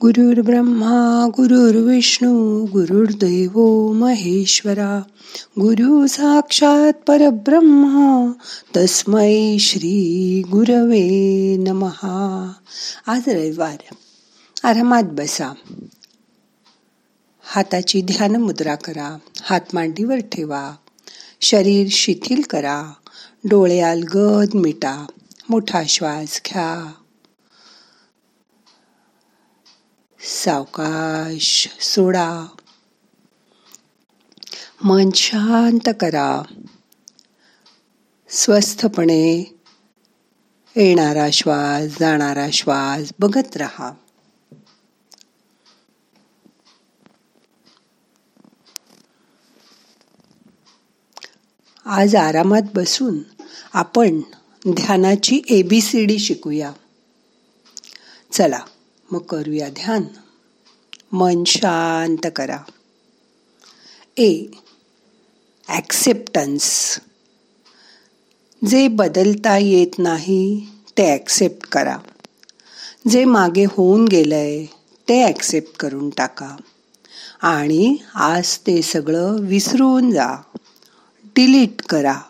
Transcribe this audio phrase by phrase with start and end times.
[0.00, 3.60] गुरुर् ब्रह्मा गुरुर्विष्णू गुरुर्दैव
[3.92, 5.02] महेश्वरा
[5.60, 8.32] गुरु साक्षात परब्रह्मा
[8.76, 12.52] तस्मै श्री गुरवे नमहा
[13.06, 13.76] आज रविवार.
[14.64, 15.52] आरामात बसा.
[17.42, 19.18] हाताची ध्यान मुद्रा करा.
[19.40, 20.72] हात मांडीवर ठेवा.
[21.40, 22.92] शरीर शिथिल करा.
[23.44, 25.06] डोळे अलगद मिटा.
[25.50, 26.92] मोठा श्वास घ्या.
[30.22, 32.46] सावकाश सोडा.
[34.84, 36.42] मन शांत करा.
[38.28, 39.58] स्वस्थपणे
[40.76, 43.92] येणारा श्वास जाणारा श्वास बघत राहा.
[51.84, 53.18] आज आरामात बसून
[53.72, 54.20] आपण
[54.68, 56.72] ध्यानाची एबीसीडी शिकूया.
[58.32, 58.60] चला
[59.12, 60.04] मग करूया ध्यान.
[61.12, 62.58] मन शांत करा.
[64.18, 64.46] ए
[65.68, 67.00] ॲक्सेप्टन्स
[68.66, 70.66] जे बदलता येत नाही
[70.98, 71.96] ते ॲक्सेप्ट करा.
[73.08, 74.64] जे मागे होऊन गेलंय
[75.08, 76.56] ते ॲक्सेप्ट करून टाका.
[77.42, 80.36] आणि आज ते सगळं विसरून जा.
[81.24, 82.20] डिलीट करा.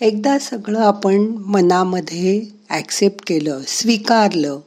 [0.00, 4.60] एकदा सगळं आपण मनामध्ये ॲक्सेप्ट केलं स्वीकारलं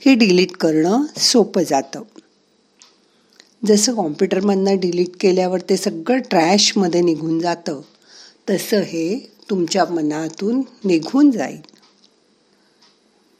[0.00, 2.02] हे डिलीट करणं सोपं जातं.
[3.66, 7.80] जसं कॉम्प्युटरमधनं डिलीट केल्यावर ते सगळं ट्रॅशमध्ये निघून जातं
[8.50, 11.60] तसं हे तुमच्या मनातून निघून जाईल.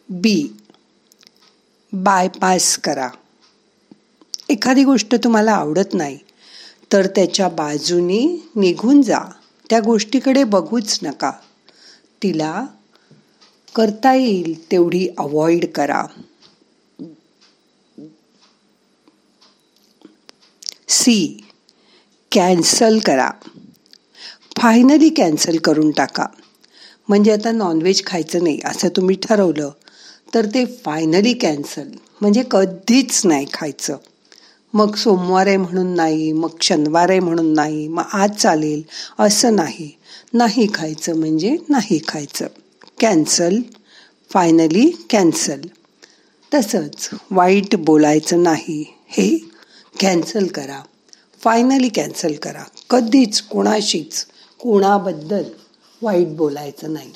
[0.08, 0.56] बी
[1.92, 3.08] बायपास करा.
[4.48, 6.18] एखादी गोष्ट तुम्हाला आवडत नाही
[6.92, 9.18] तर त्याच्या बाजूनी निघून जा.
[9.70, 11.32] त्या गोष्टीकडे बघूच नका.
[12.22, 12.66] तिला
[13.76, 16.02] करता येईल तेवढी अवॉइड करा.
[20.90, 21.16] सी
[22.32, 23.30] कॅन्सल करा.
[24.58, 26.26] फायनली कॅन्सल करून टाका.
[27.08, 29.70] म्हणजे आता नॉनव्हेज खायचं नाही असं तुम्ही ठरवलं
[30.34, 31.88] तर ते फायनली कॅन्सल
[32.20, 33.96] म्हणजे कधीच नाही खायचं.
[34.74, 38.82] मग सोमवार आहे म्हणून नाही मग शनिवार आहे म्हणून नाही मग आज चालेल
[39.18, 39.90] असं नाही.
[40.34, 42.46] नाही खायचं म्हणजे नाही खायचं.
[43.00, 43.60] Cancel
[44.30, 45.60] finally cancel.
[46.54, 48.84] तसंच वाईट बोलायचं नाही.
[49.08, 49.36] हे
[50.00, 50.80] कॅन्सल करा.
[51.40, 52.64] फायनली कॅन्सल करा.
[52.90, 54.26] कधीच कोणाशीच
[54.60, 55.42] कोणाबद्दल
[56.02, 57.12] वाईट बोलायचं नाही.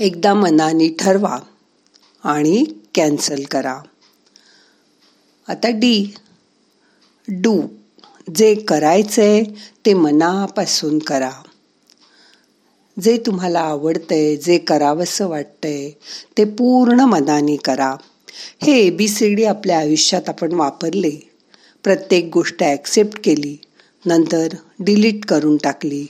[0.00, 1.38] एकदा मनाने ठरवा
[2.24, 2.64] आणि
[2.94, 3.78] कॅन्सल करा.
[5.48, 6.14] आता डी.
[7.28, 7.60] डू.
[8.36, 9.42] जे करायचंय
[9.86, 11.30] ते मनापासून करा.
[12.96, 15.90] जे तुम्हाला आवडतंय जे करावंसं वाटतंय
[16.36, 17.94] ते पूर्ण मनाने करा.
[18.62, 21.10] हे ए बी सी डी आपल्या आयुष्यात आपण वापरले.
[21.84, 23.56] प्रत्येक गोष्ट ॲक्सेप्ट केली
[24.04, 26.06] नंतर डिलीट करून टाकली.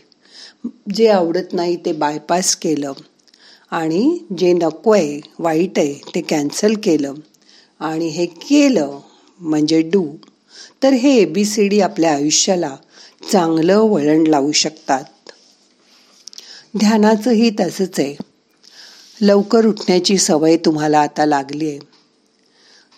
[0.95, 2.93] जे आवडत नाही ते बायपास केलं.
[3.71, 7.15] आणि जे नको आहे वाईट आहे ते कॅन्सल केलं.
[7.81, 8.99] आणि हे केलं
[9.41, 10.05] म्हणजे डू
[10.83, 12.77] तर हे ए बी सी डी आपल्या आयुष्याला
[13.33, 15.05] चांगलं वळण लावू शकतात.
[16.79, 18.17] ध्यानाचंही तसंच आहे.
[19.21, 21.79] लवकर उठण्याची सवय तुम्हाला आता लागली आहे.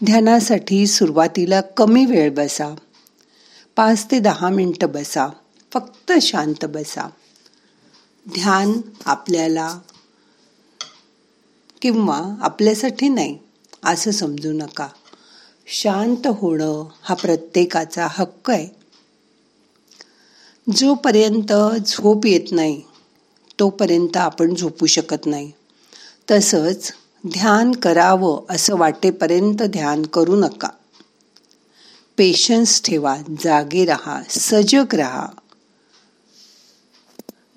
[0.05, 2.75] ध्यानासाठी सुरुवातीला कमी वेळ बसा.
[3.77, 5.29] पाच ते दहा मिनटं बसा.
[5.73, 7.09] फक्त शांत बसा.
[8.35, 8.73] ध्यान
[9.05, 9.79] आपल्याला
[11.83, 13.39] किंवा आपल्यासाठी नाही
[13.85, 14.89] असं समजू नका.
[15.67, 18.69] शांत होणं हा प्रत्येकाचा हक्क आहे.
[20.77, 21.53] जोपर्यंत
[21.87, 22.83] झोप येत नाही
[23.61, 25.53] तोपर्यंत आपण झोपू शकत नाही.
[26.31, 26.93] तसंच
[27.27, 30.69] ध्यान करावं असं वाटेपर्यंत ध्यान करू नका.
[32.17, 35.27] पेशन्स ठेवा जागे राहा सजग राहा.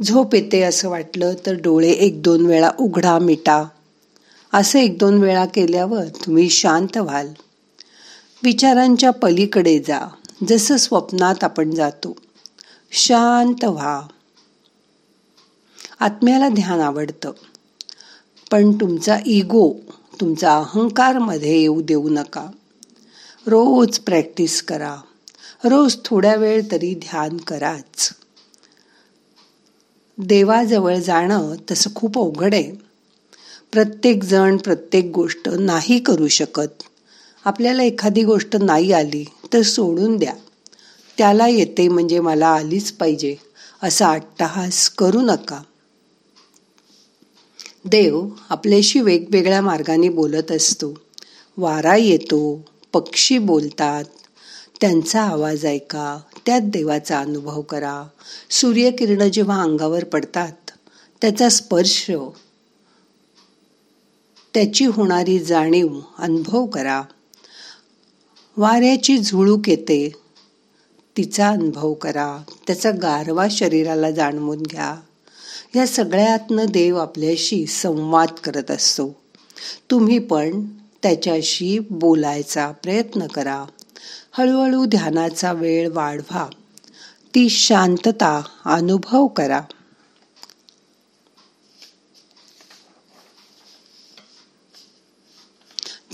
[0.03, 3.63] झोप येते असं वाटलं तर डोळे एक दोन वेळा उघडा मिटा.
[4.53, 7.27] असं एक दोन वेळा केल्यावर तुम्ही शांत व्हाल.
[8.44, 10.07] विचारांच्या पलीकडे जा
[10.50, 12.15] जसं स्वप्नात आपण जातो.
[12.92, 14.01] शांत व्हा.
[16.01, 17.31] आत्म्याला ध्यान आवडतं.
[18.51, 19.74] पण तुमचा इगो
[20.21, 22.48] तुमचा अहंकारमध्ये येऊ देऊ नका.
[23.48, 24.95] रोज प्रॅक्टिस करा.
[25.63, 28.13] रोज थोड्या वेळ तरी ध्यान कराच.
[30.18, 32.71] देवाजवळ जाणं तसं खूप अवघड आहे.
[33.71, 36.83] प्रत्येक जण प्रत्येक गोष्ट नाही करू शकत.
[37.45, 40.33] आपल्याला एखादी गोष्ट नाही आली तर सोडून द्या.
[41.18, 43.36] त्याला येते म्हणजे मला आलीच पाहिजे
[43.83, 45.62] असा अट्टहास करू नका.
[47.86, 50.94] देव आपल्याशी वेगवेगळ्या मार्गाने बोलत असतो.
[51.57, 54.04] वारा येतो पक्षी बोलतात.
[54.81, 58.04] त्यांचा आवाज ऐका त्यात देवाचा अनुभव करा.
[58.50, 60.72] सूर्यकिरण जेव्हा अंगावर पडतात
[61.22, 62.12] त्याचा स्पर्श
[64.54, 67.01] त्याची होणारी जाणीव अनुभव करा.
[68.57, 70.12] वाऱ्याची झुळूक येते
[71.18, 72.38] तिचा अनुभव करा.
[72.68, 74.95] त्याचा गारवा शरीराला जाणवून घ्या.
[75.75, 79.15] या सगळ्यातनं देव आपल्याशी संवाद करत असतो.
[79.91, 80.65] तुम्ही पण
[81.03, 83.65] त्याच्याशी बोलायचा प्रयत्न करा.
[84.31, 86.47] हळूहळू ध्यानाचा वेळ वाढवा.
[87.35, 89.62] ती शांतता अनुभव करा.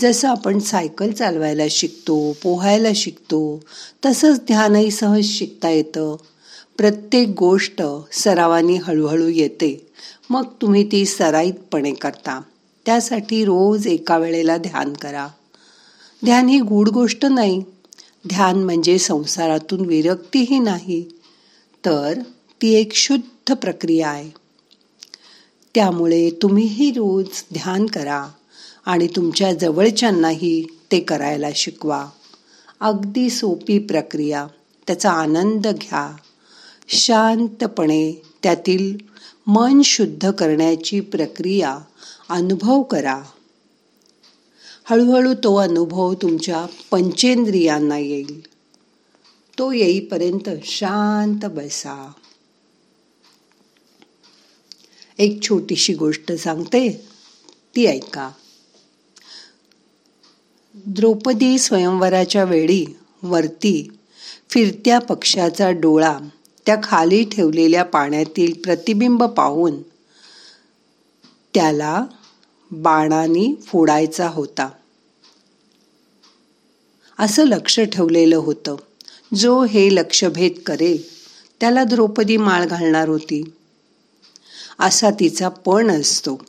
[0.00, 3.64] जसं आपण सायकल चालवायला शिकतो पोहायला शिकतो
[4.06, 6.16] तसंच ध्यानही सहज शिकता येतं.
[6.78, 7.82] प्रत्येक गोष्ट
[8.12, 9.90] सरावानी हळूहळू येते.
[10.30, 12.40] मग तुम्ही ती सराईतपणे करता.
[12.86, 15.28] त्यासाठी रोज एका वेळेला ध्यान करा.
[16.24, 17.62] ध्यान ही गूढ गोष्ट नाही.
[18.28, 21.04] ध्यान म्हणजे संसारातून विरक्तीही नाही.
[21.84, 22.18] तर
[22.62, 24.30] ती एक शुद्ध प्रक्रिया आहे.
[25.74, 28.26] त्यामुळे तुम्हीही रोज ध्यान करा
[28.86, 32.06] आणि तुमच्या जवळच्यांनाही ते करायला शिकवा.
[32.80, 34.46] अगदी सोपी प्रक्रिया.
[34.86, 36.16] त्याचा आनंद घ्या.
[36.88, 38.96] शांतपणे त्यातील
[39.46, 41.78] मन शुद्ध करण्याची प्रक्रिया
[42.28, 43.22] अनुभव करा.
[44.84, 48.46] हळूहळू तो अनुभव तुमच्या पंचेंद्रियांना येईल.
[49.58, 52.12] तो येईपर्यंत शांत बसा.
[55.18, 57.06] एक छोटीशी गोष्ट सांगते
[57.76, 58.30] ती ऐका.
[60.74, 62.84] द्रौपदी स्वयंवराच्या वेळी
[63.22, 63.88] वरती
[64.50, 66.18] फिरत्या पक्षाचा डोळा
[66.68, 69.82] त्या खाली ठेवलेल्या पाण्यातील प्रतिबिंब पाहून
[71.54, 72.04] त्याला
[72.70, 74.68] बाणाने फोडायचा होता.
[77.18, 78.76] असं लक्ष ठेवलेलं होतं.
[79.34, 81.02] जो हे लक्षभेद करेल
[81.60, 83.52] त्याला द्रौपदी माळ घालणार होती.
[84.78, 86.42] असा तिचा पण असतो.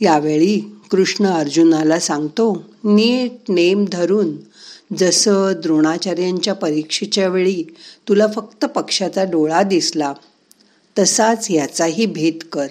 [0.00, 0.60] यावेळी
[0.90, 4.36] कृष्ण अर्जुनाला सांगतो नीट नेम धरून
[4.98, 7.64] जसं द्रोणाचार्यांच्या परीक्षेच्या वेळी
[8.08, 10.14] तुला फक्त पक्षाचा डोळा दिसला
[10.98, 12.66] तसाच याचाही भेद कर.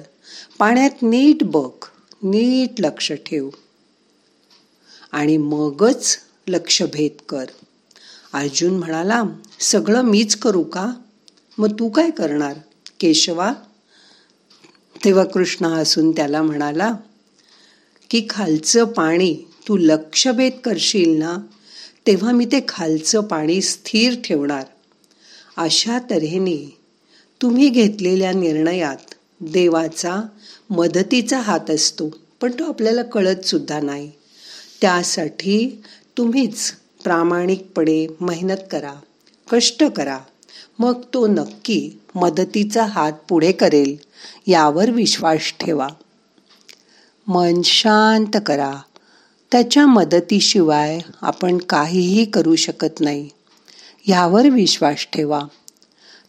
[0.60, 1.86] पाण्यात नीट बघ
[2.24, 3.50] नीट लक्ष ठेव.
[5.12, 6.18] आणि मगच
[6.48, 7.46] लक्ष भेद कर.
[8.34, 9.24] अर्जुन म्हणाला
[9.60, 10.92] सगळं मीच करू का?
[11.58, 12.54] मग तू काय करणार
[13.00, 13.54] केशवा?
[15.06, 16.94] तेव्हा कृष्ण हसून त्याला म्हणाला
[18.10, 19.36] की खालचं पाणी
[19.68, 21.38] तू लक्षभेद करशील ना
[22.08, 24.64] तेव्हा मी ते खालचं पाणी स्थिर ठेवणार.
[25.58, 26.78] अशा तऱ्हेने
[27.42, 30.22] तुम्ही घेतलेल्या निर्णयात देवाचा
[30.70, 32.10] मदतीचा हात असतो
[32.42, 34.12] पण तो आपल्याला कळत सुद्धा नाही.
[34.82, 35.84] त्यासाठी
[36.18, 36.72] तुम्हीच
[37.04, 38.94] प्रामाणिकपणे मेहनत करा
[39.52, 40.20] कष्ट करा.
[40.80, 43.98] मग तो नक्की मदतीचा हात पुढे करेल
[44.48, 45.88] यावर विश्वास ठेवा.
[47.28, 48.82] मन शांत करा.
[49.52, 53.30] त्याच्या मदतीशिवाय आपण काहीही करू शकत नाही.
[54.04, 55.42] ह्यावर विश्वास ठेवा.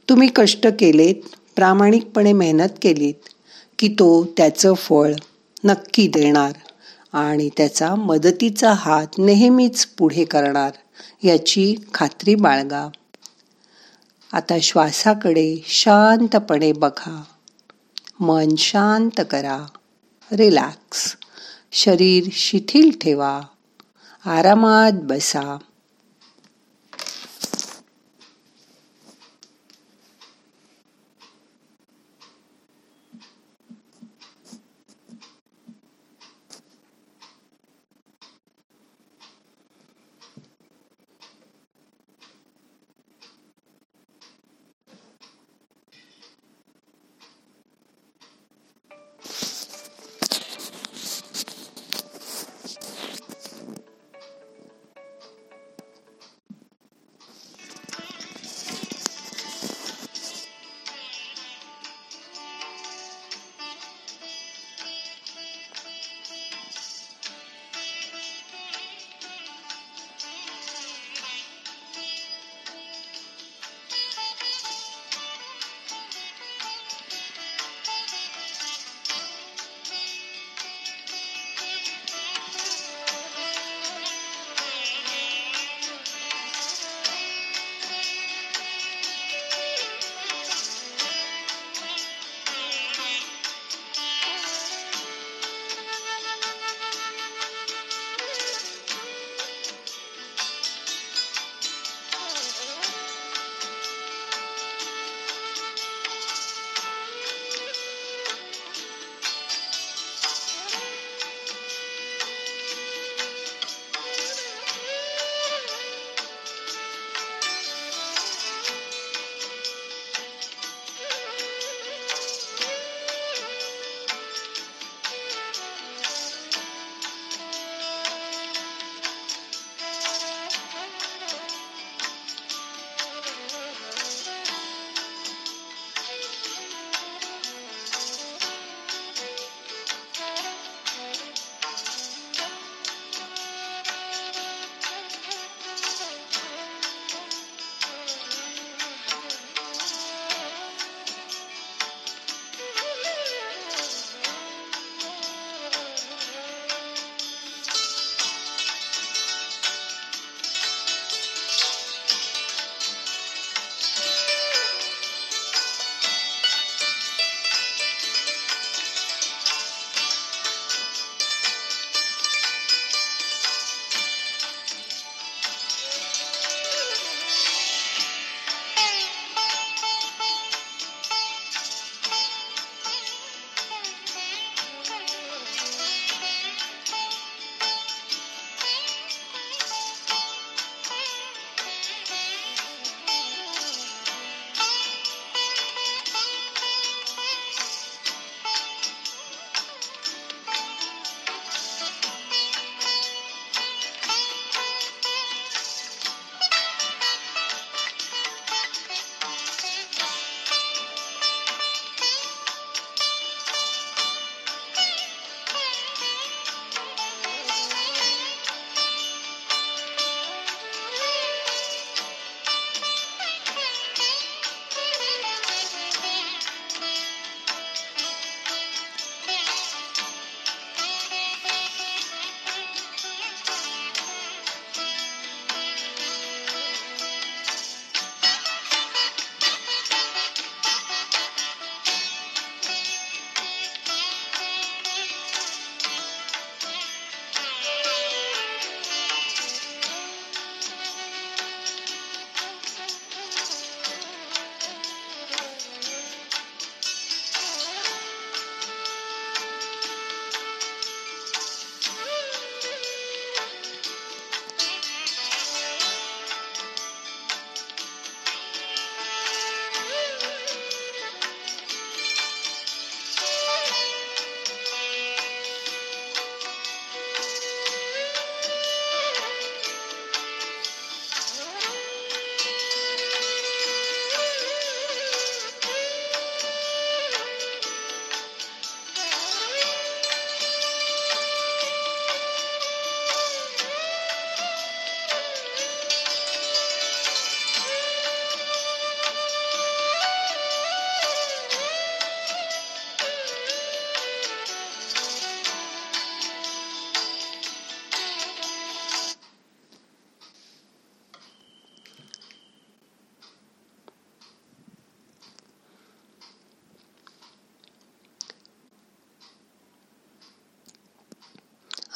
[0.08, 1.14] तुम्ही कष्ट केलेत
[1.56, 3.14] प्रामाणिकपणे मेहनत केलीत
[3.78, 5.14] की तो त्याचं फळ
[5.64, 6.52] नक्की देणार
[7.12, 10.70] आणि त्याचा मदतीचा हात नेहमीच पुढे करणार
[11.22, 12.88] याची खात्री बाळगा.
[14.32, 17.22] आता श्वासाकडे शांतपणे बघा.
[18.20, 19.66] मन शांत करा.
[20.32, 21.16] रिलॅक्स.
[21.76, 23.40] शरीर शिथिल ठेवा.
[24.26, 25.58] आरामात बसा.